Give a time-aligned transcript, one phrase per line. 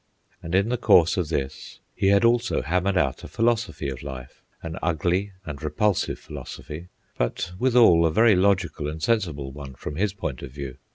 [0.41, 4.41] And in the course of this he had also hammered out a philosophy of life,
[4.63, 6.87] an ugly and repulsive philosophy,
[7.19, 10.77] but withal a very logical and sensible one from his point of view.